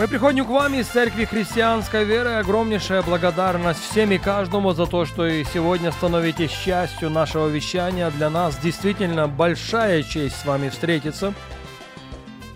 Мы 0.00 0.08
приходим 0.08 0.46
к 0.46 0.48
вам 0.48 0.72
из 0.72 0.86
Церкви 0.86 1.26
Христианской 1.26 2.04
Веры. 2.04 2.30
Огромнейшая 2.30 3.02
благодарность 3.02 3.80
всем 3.80 4.10
и 4.12 4.16
каждому 4.16 4.72
за 4.72 4.86
то, 4.86 5.04
что 5.04 5.26
и 5.26 5.44
сегодня 5.44 5.92
становитесь 5.92 6.52
частью 6.52 7.10
нашего 7.10 7.48
вещания. 7.48 8.10
Для 8.12 8.30
нас 8.30 8.56
действительно 8.56 9.28
большая 9.28 10.02
честь 10.02 10.36
с 10.36 10.46
вами 10.46 10.70
встретиться. 10.70 11.34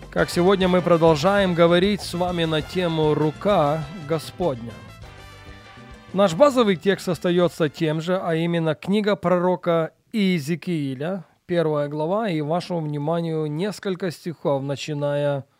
Как 0.09 0.31
сегодня 0.31 0.67
мы 0.67 0.81
продолжаем 0.81 1.53
говорить 1.53 2.01
с 2.01 2.15
вами 2.15 2.45
на 2.45 2.63
тему 2.63 3.13
«Рука 3.13 3.83
Господня». 4.09 4.71
Наш 6.13 6.33
базовый 6.33 6.77
текст 6.77 7.09
остается 7.09 7.69
тем 7.69 8.01
же, 8.01 8.17
а 8.17 8.33
именно 8.33 8.73
книга 8.73 9.15
пророка 9.15 9.91
Иезекииля, 10.13 11.25
первая 11.45 11.89
глава, 11.89 12.27
и 12.27 12.41
вашему 12.41 12.81
вниманию 12.81 13.45
несколько 13.45 14.09
стихов, 14.09 14.63
начиная 14.63 15.41
с 15.41 15.54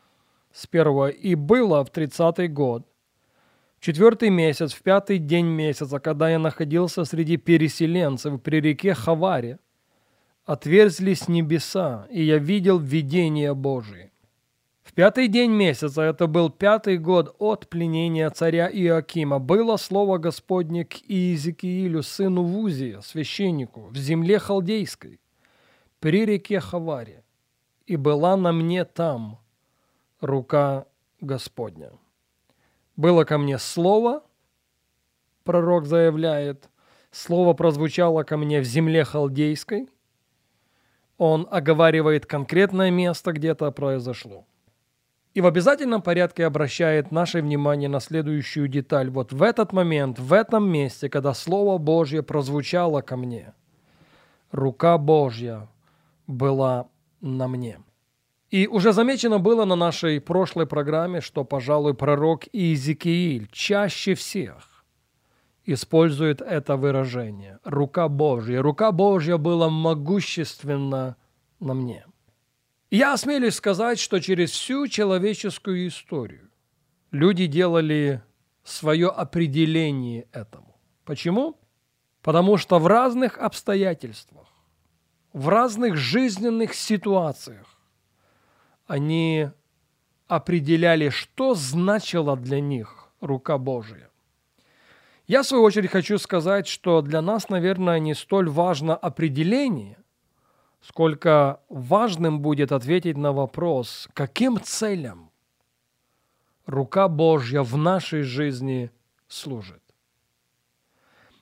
первого. 0.66 1.10
«И 1.10 1.36
было 1.36 1.84
в 1.84 1.90
тридцатый 1.90 2.48
год, 2.48 2.88
четвертый 3.80 4.30
месяц, 4.30 4.74
в 4.74 4.82
пятый 4.82 5.18
день 5.18 5.48
месяца, 5.48 6.00
когда 6.00 6.30
я 6.30 6.40
находился 6.40 7.06
среди 7.06 7.38
переселенцев 7.38 8.42
при 8.42 8.62
реке 8.62 8.94
Хаваре, 8.94 9.60
отверзлись 10.46 11.28
небеса, 11.28 12.08
и 12.10 12.24
я 12.24 12.38
видел 12.38 12.80
видение 12.80 13.54
Божие. 13.54 14.12
В 14.84 14.94
пятый 14.94 15.28
день 15.28 15.52
месяца, 15.52 16.04
это 16.04 16.28
был 16.28 16.50
пятый 16.50 16.98
год 16.98 17.36
от 17.40 17.68
пленения 17.68 18.30
царя 18.30 18.70
Иоакима, 18.72 19.40
было 19.40 19.78
слово 19.78 20.20
Господне 20.20 20.86
к 20.86 20.94
Иезекиилю, 21.08 22.04
сыну 22.04 22.44
Вузия, 22.44 23.02
священнику, 23.02 23.88
в 23.88 23.98
земле 23.98 24.40
халдейской, 24.40 25.20
при 26.00 26.26
реке 26.26 26.60
Хаваре, 26.60 27.24
и 27.88 27.98
была 27.98 28.38
на 28.38 28.52
мне 28.52 28.86
там 28.86 29.40
рука 30.22 30.86
Господня. 31.22 31.92
Было 32.96 33.24
ко 33.24 33.38
мне 33.38 33.58
слово, 33.60 34.24
пророк 35.44 35.86
заявляет, 35.86 36.70
слово 37.12 37.54
прозвучало 37.54 38.24
ко 38.24 38.38
мне 38.38 38.62
в 38.62 38.66
земле 38.66 39.04
халдейской, 39.04 39.90
он 41.18 41.48
оговаривает 41.50 42.26
конкретное 42.26 42.92
место, 42.92 43.32
где 43.32 43.50
это 43.50 43.72
произошло– 43.72 44.46
и 45.36 45.42
в 45.42 45.48
обязательном 45.48 46.02
порядке 46.02 46.46
обращает 46.46 47.12
наше 47.12 47.42
внимание 47.42 47.90
на 47.90 48.00
следующую 48.00 48.70
деталь. 48.70 49.10
Вот 49.10 49.34
в 49.34 49.44
этот 49.44 49.74
момент, 49.74 50.18
в 50.18 50.32
этом 50.32 50.68
месте, 50.68 51.10
когда 51.10 51.34
Слово 51.34 51.78
Божье 51.78 52.24
прозвучало 52.24 53.02
ко 53.02 53.18
мне, 53.18 53.54
рука 54.52 54.98
Божья 54.98 55.68
была 56.26 56.88
на 57.20 57.50
мне. 57.50 57.80
И 58.56 58.68
уже 58.68 58.94
замечено 58.94 59.40
было 59.40 59.66
на 59.66 59.76
нашей 59.76 60.22
прошлой 60.22 60.66
программе, 60.66 61.20
что, 61.20 61.44
пожалуй, 61.44 61.94
пророк 61.94 62.46
Иезекииль 62.54 63.50
чаще 63.52 64.14
всех 64.14 64.86
использует 65.66 66.42
это 66.42 66.78
выражение 66.78 67.60
«рука 67.66 68.08
Божья». 68.08 68.62
Рука 68.62 68.94
Божья 68.94 69.38
была 69.38 69.70
могущественна 69.70 71.18
на 71.60 71.74
мне– 71.74 72.06
я 72.92 73.12
осмелюсь 73.12 73.56
сказать, 73.56 74.00
что 74.00 74.22
через 74.22 74.52
всю 74.52 74.88
человеческую 74.88 75.88
историю 75.88 76.50
люди 77.12 77.48
делали 77.48 78.24
свое 78.64 79.10
определение 79.10 80.30
этому. 80.32 80.80
Почему? 81.04 81.60
Потому 82.22 82.56
что 82.56 82.80
в 82.80 82.88
разных 82.88 83.38
обстоятельствах, 83.38 84.48
в 85.34 85.50
разных 85.50 85.98
жизненных 85.98 86.74
ситуациях 86.74 87.75
они 88.88 89.50
определяли, 90.28 91.10
что 91.10 91.54
значила 91.56 92.36
для 92.36 92.60
них 92.60 93.10
рука 93.22 93.58
Божия. 93.58 94.10
Я, 95.28 95.42
в 95.42 95.48
свою 95.48 95.64
очередь, 95.64 95.90
хочу 95.90 96.18
сказать, 96.18 96.68
что 96.68 97.02
для 97.02 97.22
нас, 97.22 97.50
наверное, 97.50 98.00
не 98.00 98.14
столь 98.14 98.50
важно 98.50 98.96
определение, 98.96 99.98
сколько 100.82 101.62
важным 101.68 102.42
будет 102.42 102.72
ответить 102.72 103.18
на 103.18 103.34
вопрос, 103.34 104.08
каким 104.14 104.60
целям 104.62 105.32
рука 106.68 107.08
Божья 107.08 107.62
в 107.62 107.76
нашей 107.76 108.22
жизни 108.22 108.92
служит. 109.28 109.82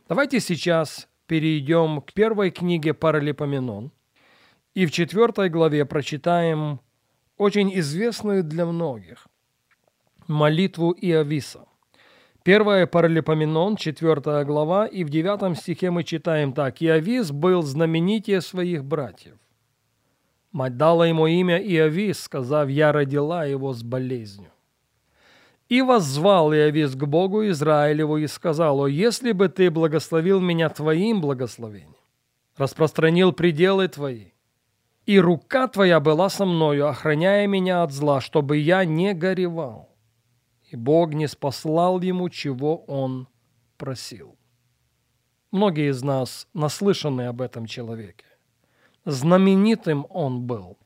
Давайте 0.07 0.39
сейчас 0.39 1.09
перейдем 1.27 2.01
к 2.01 2.13
первой 2.13 2.51
книге 2.51 2.93
Паралипоменон 2.93 3.91
и 4.73 4.85
в 4.85 4.91
четвертой 4.91 5.49
главе 5.49 5.85
прочитаем 5.85 6.79
очень 7.37 7.77
известную 7.79 8.43
для 8.43 8.65
многих 8.65 9.27
молитву 10.27 10.91
Иовиса. 10.91 11.65
Первая 12.43 12.87
Паралипоменон, 12.87 13.77
4 13.77 14.43
глава, 14.43 14.85
и 14.85 15.03
в 15.03 15.09
9 15.09 15.57
стихе 15.57 15.91
мы 15.91 16.03
читаем 16.03 16.53
так. 16.53 16.81
«Иовис 16.81 17.31
был 17.31 17.61
знаменитее 17.61 18.41
своих 18.41 18.83
братьев. 18.83 19.37
Мать 20.51 20.77
дала 20.77 21.07
ему 21.07 21.25
имя 21.25 21.57
Иовис, 21.57 22.19
сказав, 22.19 22.69
«Я 22.69 22.91
родила 22.91 23.45
его 23.45 23.73
с 23.73 23.81
болезнью». 23.81 24.51
И 25.69 25.81
воззвал 25.81 26.53
Иовис 26.53 26.95
к 26.95 27.05
Богу 27.05 27.47
Израилеву 27.47 28.17
и 28.17 28.27
сказал, 28.27 28.81
«О, 28.81 28.87
если 28.87 29.31
бы 29.31 29.47
ты 29.47 29.71
благословил 29.71 30.41
меня 30.41 30.67
твоим 30.69 31.21
благословением, 31.21 31.95
распространил 32.57 33.31
пределы 33.31 33.87
твои, 33.87 34.32
и 35.05 35.19
рука 35.19 35.67
твоя 35.67 35.99
была 35.99 36.29
со 36.29 36.45
мною, 36.45 36.87
охраняя 36.87 37.47
меня 37.47 37.83
от 37.83 37.91
зла, 37.91 38.21
чтобы 38.21 38.57
я 38.57 38.85
не 38.85 39.13
горевал, 39.13 39.89
и 40.71 40.75
Бог 40.75 41.13
не 41.13 41.27
спаслал 41.27 42.01
ему, 42.01 42.29
чего 42.29 42.77
он 42.85 43.27
просил. 43.77 44.37
Многие 45.51 45.89
из 45.89 46.01
нас 46.03 46.47
наслышаны 46.53 47.27
об 47.27 47.41
этом 47.41 47.65
человеке. 47.65 48.25
Знаменитым 49.05 50.07
он 50.09 50.47
был, 50.47 50.77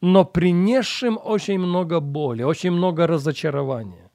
но 0.00 0.24
принесшим 0.24 1.18
очень 1.22 1.58
много 1.58 2.00
боли, 2.00 2.42
очень 2.42 2.72
много 2.72 3.06
разочарования. 3.06 4.10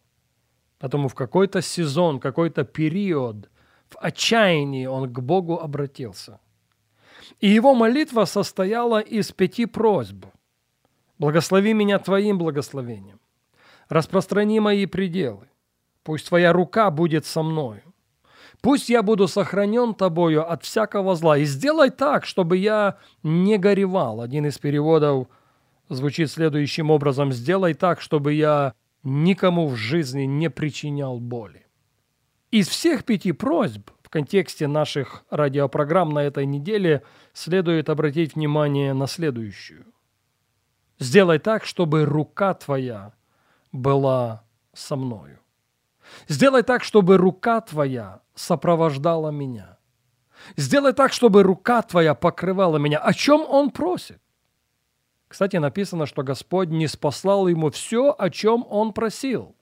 Потому 0.78 1.08
в 1.08 1.16
какой-то 1.16 1.62
сезон, 1.62 2.20
какой-то 2.20 2.64
период 2.64 3.50
в 3.90 3.98
отчаянии 4.00 4.86
он 4.86 5.12
к 5.12 5.20
Богу 5.20 5.58
обратился. 5.58 6.40
И 7.40 7.48
его 7.48 7.74
молитва 7.74 8.26
состояла 8.26 9.00
из 9.00 9.32
пяти 9.32 9.66
просьб. 9.66 10.26
«Благослови 11.20 11.74
меня 11.74 12.00
Твоим 12.00 12.38
благословением, 12.38 13.20
распространи 13.90 14.60
мои 14.60 14.86
пределы. 14.86 15.48
Пусть 16.04 16.28
Твоя 16.28 16.54
рука 16.54 16.92
будет 16.92 17.26
со 17.26 17.44
мною. 17.44 17.82
Пусть 18.62 18.90
я 18.90 19.04
буду 19.04 19.28
сохранен 19.28 19.94
Тобою 19.94 20.50
от 20.50 20.64
всякого 20.64 21.16
зла. 21.16 21.38
И 21.38 21.46
сделай 21.46 21.90
так, 21.90 22.26
чтобы 22.26 22.58
я 22.58 22.98
не 23.24 23.58
горевал. 23.58 24.22
Один 24.22 24.46
из 24.46 24.58
переводов 24.58 25.28
звучит 25.90 26.32
следующим 26.32 26.92
образом. 26.92 27.32
Сделай 27.32 27.74
так, 27.74 28.02
чтобы 28.02 28.34
я 28.34 28.74
никому 29.04 29.68
в 29.68 29.76
жизни 29.76 30.24
не 30.24 30.50
причинял 30.50 31.20
боли. 31.20 31.66
Из 32.52 32.68
всех 32.68 33.04
пяти 33.04 33.32
просьб 33.32 33.90
в 34.08 34.10
контексте 34.10 34.68
наших 34.68 35.26
радиопрограмм 35.30 36.12
на 36.12 36.20
этой 36.20 36.46
неделе 36.46 37.04
следует 37.34 37.90
обратить 37.90 38.36
внимание 38.36 38.94
на 38.94 39.06
следующую. 39.06 39.86
Сделай 40.98 41.40
так, 41.40 41.66
чтобы 41.66 42.06
рука 42.06 42.54
твоя 42.54 43.12
была 43.74 44.46
со 44.72 44.96
мною. 44.96 45.42
Сделай 46.30 46.64
так, 46.64 46.86
чтобы 46.86 47.18
рука 47.18 47.60
твоя 47.60 48.22
сопровождала 48.34 49.30
меня. 49.30 49.78
Сделай 50.56 50.94
так, 50.94 51.12
чтобы 51.12 51.44
рука 51.44 51.82
твоя 51.82 52.16
покрывала 52.16 52.78
меня. 52.78 53.00
О 53.00 53.12
чем 53.12 53.42
он 53.42 53.72
просит? 53.72 54.22
Кстати, 55.28 55.58
написано, 55.58 56.06
что 56.06 56.24
Господь 56.24 56.70
не 56.70 56.88
спаслал 56.88 57.50
ему 57.50 57.72
все, 57.72 58.16
о 58.18 58.30
чем 58.30 58.66
он 58.70 58.94
просил. 58.94 59.57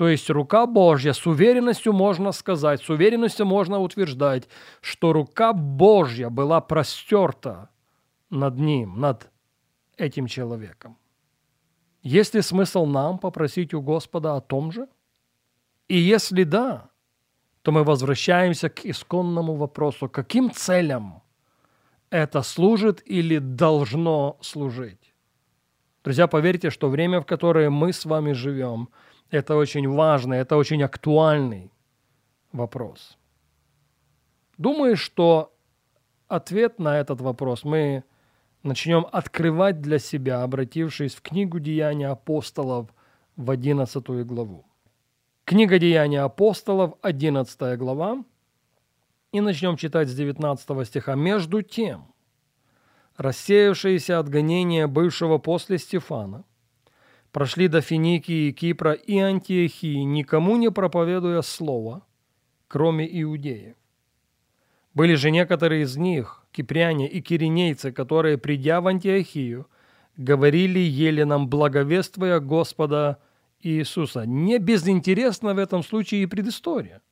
То 0.00 0.08
есть 0.08 0.30
рука 0.30 0.66
Божья, 0.66 1.12
с 1.12 1.26
уверенностью 1.26 1.92
можно 1.92 2.32
сказать, 2.32 2.82
с 2.82 2.88
уверенностью 2.88 3.44
можно 3.44 3.80
утверждать, 3.80 4.48
что 4.80 5.12
рука 5.12 5.52
Божья 5.52 6.30
была 6.30 6.62
простерта 6.62 7.68
над 8.30 8.58
ним, 8.58 8.98
над 8.98 9.30
этим 9.98 10.26
человеком. 10.26 10.96
Есть 12.02 12.34
ли 12.34 12.40
смысл 12.40 12.86
нам 12.86 13.18
попросить 13.18 13.74
у 13.74 13.82
Господа 13.82 14.36
о 14.36 14.40
том 14.40 14.72
же? 14.72 14.88
И 15.86 15.98
если 15.98 16.44
да, 16.44 16.88
то 17.60 17.70
мы 17.70 17.84
возвращаемся 17.84 18.70
к 18.70 18.86
исконному 18.86 19.54
вопросу, 19.54 20.08
каким 20.08 20.50
целям 20.50 21.22
это 22.08 22.40
служит 22.40 23.02
или 23.04 23.36
должно 23.36 24.38
служить. 24.40 25.12
Друзья, 26.02 26.26
поверьте, 26.26 26.70
что 26.70 26.88
время, 26.88 27.20
в 27.20 27.26
которое 27.26 27.68
мы 27.68 27.92
с 27.92 28.06
вами 28.06 28.32
живем, 28.32 28.88
это 29.30 29.56
очень 29.56 29.88
важный, 29.88 30.38
это 30.38 30.56
очень 30.56 30.82
актуальный 30.82 31.70
вопрос. 32.52 33.16
Думаю, 34.58 34.96
что 34.96 35.52
ответ 36.28 36.78
на 36.78 36.98
этот 36.98 37.20
вопрос 37.20 37.64
мы 37.64 38.04
начнем 38.62 39.06
открывать 39.10 39.80
для 39.80 39.98
себя, 39.98 40.42
обратившись 40.42 41.14
в 41.14 41.22
книгу 41.22 41.60
Деяния 41.60 42.08
апостолов 42.08 42.88
в 43.36 43.50
11 43.50 44.26
главу. 44.26 44.66
Книга 45.44 45.78
Деяния 45.78 46.20
апостолов, 46.20 46.94
11 47.02 47.78
глава, 47.78 48.24
и 49.32 49.40
начнем 49.40 49.76
читать 49.76 50.08
с 50.08 50.14
19 50.14 50.86
стиха. 50.86 51.14
«Между 51.14 51.62
тем, 51.62 52.12
рассеявшиеся 53.16 54.18
от 54.18 54.28
гонения 54.28 54.86
бывшего 54.86 55.38
после 55.38 55.78
Стефана, 55.78 56.44
прошли 57.32 57.68
до 57.68 57.80
Финикии, 57.80 58.52
Кипра 58.52 58.92
и 58.92 59.18
Антиохии, 59.18 60.02
никому 60.02 60.56
не 60.56 60.70
проповедуя 60.70 61.42
слова, 61.42 62.02
кроме 62.68 63.06
иудеев. 63.22 63.76
Были 64.94 65.14
же 65.14 65.30
некоторые 65.30 65.82
из 65.82 65.96
них, 65.96 66.44
кипряне 66.50 67.08
и 67.08 67.20
киринейцы, 67.20 67.92
которые, 67.92 68.38
придя 68.38 68.80
в 68.80 68.88
Антиохию, 68.88 69.68
говорили 70.16 70.80
еленам, 70.80 71.48
благовествуя 71.48 72.40
Господа 72.40 73.18
Иисуса. 73.62 74.26
Не 74.26 74.58
безинтересна 74.58 75.54
в 75.54 75.58
этом 75.58 75.84
случае 75.84 76.22
и 76.22 76.26
предыстория. 76.26 77.02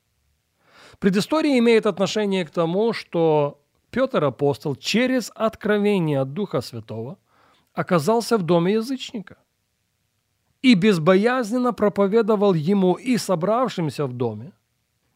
Предыстория 0.99 1.57
имеет 1.59 1.85
отношение 1.85 2.45
к 2.45 2.49
тому, 2.49 2.91
что 2.91 3.61
Петр 3.91 4.23
апостол 4.25 4.75
через 4.75 5.31
откровение 5.33 6.19
от 6.19 6.33
Духа 6.33 6.59
Святого 6.59 7.17
оказался 7.73 8.37
в 8.37 8.43
доме 8.43 8.73
язычника 8.73 9.37
и 10.61 10.75
безбоязненно 10.75 11.73
проповедовал 11.73 12.53
ему 12.53 12.93
и 12.93 13.17
собравшимся 13.17 14.05
в 14.05 14.13
доме 14.13 14.51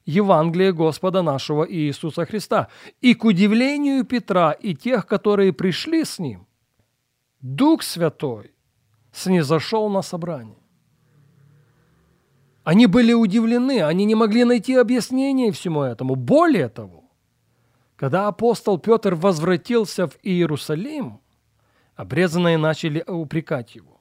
Евангелие 0.06 0.74
Господа 0.74 1.22
нашего 1.22 1.64
Иисуса 1.64 2.26
Христа. 2.26 2.68
И 3.02 3.14
к 3.14 3.26
удивлению 3.26 4.06
Петра 4.06 4.52
и 4.52 4.76
тех, 4.76 5.06
которые 5.06 5.54
пришли 5.54 6.04
с 6.04 6.20
ним, 6.20 6.46
Дух 7.42 7.84
Святой 7.84 8.52
снизошел 9.12 9.90
на 9.90 10.02
собрание. 10.02 10.58
Они 12.64 12.88
были 12.88 13.14
удивлены, 13.14 13.84
они 13.84 14.06
не 14.06 14.16
могли 14.16 14.46
найти 14.46 14.76
объяснение 14.76 15.52
всему 15.52 15.84
этому. 15.84 16.16
Более 16.16 16.70
того, 16.70 17.04
когда 17.98 18.28
апостол 18.28 18.78
Петр 18.78 19.16
возвратился 19.16 20.08
в 20.08 20.18
Иерусалим, 20.24 21.20
обрезанные 21.96 22.58
начали 22.58 23.04
упрекать 23.06 23.76
его. 23.76 23.93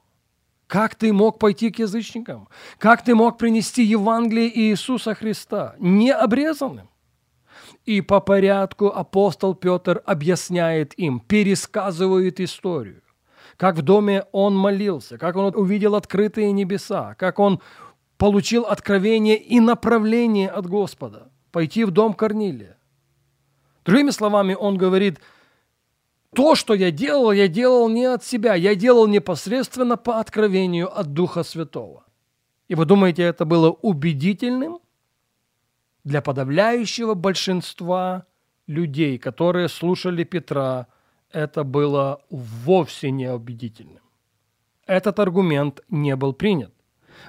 Как 0.67 0.95
ты 0.95 1.13
мог 1.13 1.39
пойти 1.39 1.71
к 1.71 1.79
язычникам? 1.79 2.47
Как 2.77 3.03
ты 3.03 3.15
мог 3.15 3.37
принести 3.37 3.83
Евангелие 3.83 4.49
Иисуса 4.59 5.13
Христа 5.13 5.75
необрезанным? 5.79 6.89
И 7.85 8.01
по 8.01 8.21
порядку 8.21 8.87
апостол 8.87 9.55
Петр 9.55 10.01
объясняет 10.05 10.97
им, 10.97 11.19
пересказывает 11.19 12.39
историю. 12.39 13.01
Как 13.57 13.77
в 13.77 13.81
доме 13.81 14.25
он 14.31 14.55
молился, 14.55 15.17
как 15.17 15.35
он 15.35 15.53
увидел 15.55 15.95
открытые 15.95 16.51
небеса, 16.51 17.15
как 17.15 17.39
он 17.39 17.61
получил 18.17 18.63
откровение 18.63 19.37
и 19.37 19.59
направление 19.59 20.49
от 20.49 20.65
Господа 20.65 21.31
пойти 21.51 21.83
в 21.83 21.91
дом 21.91 22.13
Корнилия. 22.13 22.77
Другими 23.85 24.11
словами, 24.11 24.55
он 24.55 24.77
говорит– 24.77 25.19
то, 26.33 26.55
что 26.55 26.73
я 26.73 26.91
делал, 26.91 27.31
я 27.31 27.47
делал 27.47 27.89
не 27.89 28.05
от 28.05 28.23
себя, 28.23 28.55
я 28.55 28.75
делал 28.75 29.07
непосредственно 29.07 29.97
по 29.97 30.19
откровению 30.19 30.87
от 30.99 31.13
Духа 31.13 31.43
Святого. 31.43 32.03
И 32.67 32.75
вы 32.75 32.85
думаете, 32.85 33.23
это 33.23 33.45
было 33.45 33.71
убедительным? 33.71 34.79
Для 36.03 36.21
подавляющего 36.21 37.13
большинства 37.13 38.25
людей, 38.67 39.17
которые 39.17 39.69
слушали 39.69 40.23
Петра, 40.23 40.87
это 41.31 41.63
было 41.63 42.21
вовсе 42.29 43.11
не 43.11 43.31
убедительным. 43.31 44.01
Этот 44.85 45.19
аргумент 45.19 45.81
не 45.89 46.15
был 46.15 46.33
принят. 46.33 46.73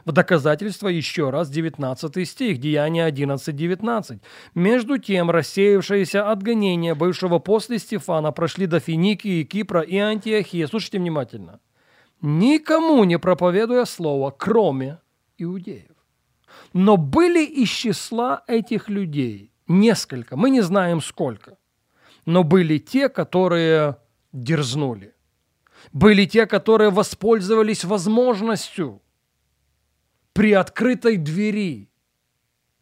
В 0.04 0.12
доказательство 0.12 0.88
еще 0.88 1.30
раз 1.30 1.50
19 1.50 2.28
стих, 2.28 2.58
Деяние 2.58 3.08
11.19. 3.08 4.20
«Между 4.54 4.98
тем, 4.98 5.30
рассеявшиеся 5.30 6.30
от 6.30 6.42
гонения 6.42 6.94
бывшего 6.94 7.38
после 7.38 7.78
Стефана 7.78 8.32
прошли 8.32 8.66
до 8.66 8.80
Финикии, 8.80 9.44
Кипра 9.44 9.80
и 9.80 9.96
Антиохии». 9.96 10.66
Слушайте 10.66 10.98
внимательно. 10.98 11.60
«Никому 12.20 13.04
не 13.04 13.18
проповедуя 13.18 13.84
слово, 13.84 14.30
кроме 14.30 14.98
иудеев». 15.38 15.90
Но 16.72 16.96
были 16.96 17.44
из 17.44 17.68
числа 17.68 18.42
этих 18.46 18.88
людей 18.88 19.52
несколько, 19.68 20.36
мы 20.36 20.50
не 20.50 20.60
знаем 20.60 21.00
сколько, 21.00 21.56
но 22.26 22.44
были 22.44 22.78
те, 22.78 23.08
которые 23.08 23.96
дерзнули. 24.32 25.14
Были 25.92 26.24
те, 26.24 26.46
которые 26.46 26.90
воспользовались 26.90 27.84
возможностью 27.84 29.02
при 30.34 30.52
открытой 30.52 31.16
двери 31.16 31.88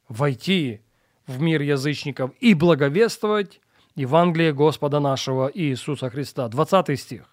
войти 0.08 0.80
в 1.26 1.40
мир 1.40 1.60
язычников 1.60 2.32
и 2.40 2.54
благовествовать 2.54 3.60
Евангелие 3.94 4.52
Господа 4.54 5.00
нашего 5.00 5.50
Иисуса 5.52 6.10
Христа. 6.10 6.48
20 6.48 6.98
стих. 6.98 7.28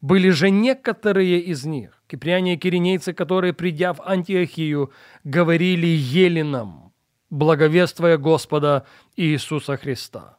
Были 0.00 0.30
же 0.30 0.50
некоторые 0.50 1.38
из 1.38 1.64
них, 1.64 2.02
кипряне 2.08 2.54
и 2.54 2.56
киринейцы, 2.58 3.14
которые, 3.14 3.54
придя 3.54 3.94
в 3.94 4.02
Антиохию, 4.02 4.92
говорили 5.22 5.86
еленам, 5.86 6.92
благовествуя 7.30 8.18
Господа 8.18 8.86
Иисуса 9.16 9.76
Христа. 9.76 10.36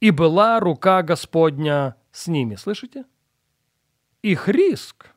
И 0.00 0.10
была 0.10 0.60
рука 0.60 1.02
Господня 1.02 1.96
с 2.12 2.28
ними. 2.28 2.54
Слышите? 2.54 3.04
Их 4.22 4.48
риск 4.48 5.08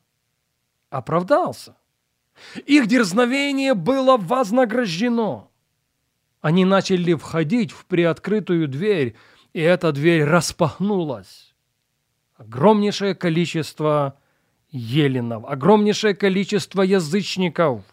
оправдался. 0.89 1.77
Их 2.65 2.87
дерзновение 2.87 3.73
было 3.73 4.17
вознаграждено. 4.17 5.51
Они 6.41 6.65
начали 6.65 7.13
входить 7.13 7.71
в 7.71 7.85
приоткрытую 7.85 8.67
дверь, 8.67 9.15
и 9.53 9.59
эта 9.59 9.91
дверь 9.91 10.23
распахнулась. 10.23 11.55
Огромнейшее 12.35 13.15
количество 13.15 14.19
еленов, 14.69 15.45
огромнейшее 15.45 16.13
количество 16.13 16.83
язычников 16.83 17.83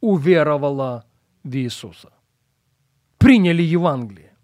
уверовало 0.00 1.04
в 1.44 1.54
Иисуса. 1.54 2.12
Приняли 3.18 3.62
Евангелие. 3.62 4.34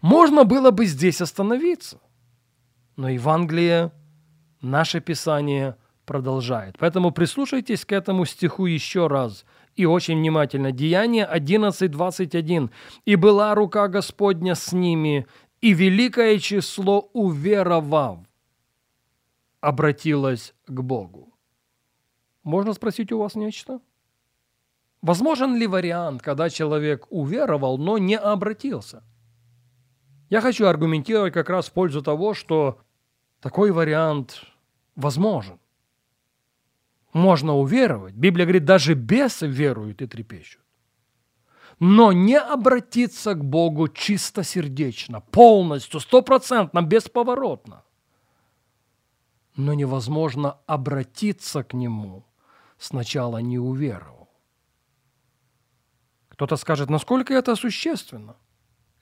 Можно 0.00 0.44
было 0.44 0.70
бы 0.70 0.86
здесь 0.86 1.20
остановиться, 1.20 2.00
но 2.96 3.08
Евангелие, 3.08 3.90
наше 4.60 5.00
Писание– 5.00 5.76
продолжает. 6.04 6.76
Поэтому 6.78 7.10
прислушайтесь 7.10 7.84
к 7.84 7.92
этому 7.92 8.24
стиху 8.24 8.66
еще 8.66 9.06
раз 9.06 9.44
и 9.76 9.86
очень 9.86 10.18
внимательно. 10.18 10.72
Деяние 10.72 11.28
11.21. 11.30 12.70
«И 13.04 13.16
была 13.16 13.54
рука 13.54 13.88
Господня 13.88 14.54
с 14.54 14.72
ними, 14.72 15.26
и 15.60 15.72
великое 15.72 16.38
число 16.38 17.10
уверовав 17.12 18.18
обратилось 19.60 20.54
к 20.66 20.80
Богу». 20.80 21.34
Можно 22.42 22.74
спросить 22.74 23.10
у 23.10 23.18
вас 23.18 23.34
нечто? 23.34 23.80
Возможен 25.00 25.56
ли 25.56 25.66
вариант, 25.66 26.22
когда 26.22 26.50
человек 26.50 27.06
уверовал, 27.10 27.78
но 27.78 27.98
не 27.98 28.18
обратился? 28.18 29.02
Я 30.30 30.40
хочу 30.40 30.66
аргументировать 30.66 31.32
как 31.32 31.50
раз 31.50 31.68
в 31.68 31.72
пользу 31.72 32.02
того, 32.02 32.34
что 32.34 32.80
такой 33.40 33.70
вариант 33.70 34.42
возможен 34.96 35.58
можно 37.14 37.56
уверовать. 37.56 38.14
Библия 38.14 38.44
говорит, 38.44 38.64
даже 38.64 38.94
бесы 38.94 39.46
веруют 39.46 40.02
и 40.02 40.06
трепещут. 40.06 40.60
Но 41.80 42.12
не 42.12 42.38
обратиться 42.38 43.34
к 43.34 43.44
Богу 43.44 43.88
чистосердечно, 43.88 45.20
полностью, 45.20 46.00
стопроцентно, 46.00 46.82
бесповоротно. 46.82 47.84
Но 49.56 49.74
невозможно 49.74 50.58
обратиться 50.66 51.62
к 51.62 51.74
Нему, 51.74 52.26
сначала 52.78 53.38
не 53.38 53.58
уверовал. 53.58 54.28
Кто-то 56.28 56.56
скажет, 56.56 56.90
насколько 56.90 57.32
это 57.32 57.54
существенно? 57.54 58.36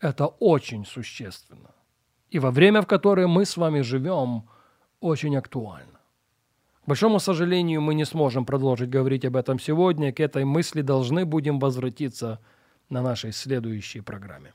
Это 0.00 0.26
очень 0.26 0.84
существенно. 0.84 1.74
И 2.28 2.38
во 2.38 2.50
время, 2.50 2.82
в 2.82 2.86
которое 2.86 3.26
мы 3.26 3.46
с 3.46 3.56
вами 3.56 3.80
живем, 3.80 4.48
очень 5.00 5.36
актуально. 5.36 6.01
К 6.84 6.88
большому 6.88 7.20
сожалению, 7.20 7.80
мы 7.80 7.94
не 7.94 8.04
сможем 8.04 8.44
продолжить 8.44 8.90
говорить 8.90 9.24
об 9.24 9.36
этом 9.36 9.60
сегодня. 9.60 10.12
К 10.12 10.18
этой 10.18 10.44
мысли 10.44 10.82
должны 10.82 11.24
будем 11.24 11.60
возвратиться 11.60 12.40
на 12.88 13.02
нашей 13.02 13.32
следующей 13.32 14.00
программе. 14.00 14.52